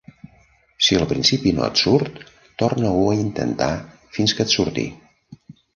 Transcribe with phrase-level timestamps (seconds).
[0.85, 2.17] Si al principi no et surt,
[2.65, 3.73] torna-ho a intentar
[4.19, 4.93] fins que et surti.